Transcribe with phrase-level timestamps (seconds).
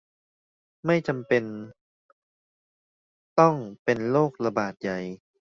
[0.85, 1.43] ไม่จำเป็น
[3.39, 4.99] ต้องเป็นโรคระบาดใหญ่